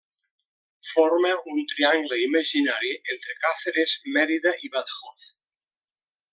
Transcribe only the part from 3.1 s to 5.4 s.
entre Càceres, Mèrida i Badajoz.